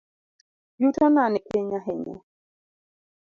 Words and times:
Yutona 0.81 1.23
nipiny 1.31 1.71
ahinya. 1.79 2.17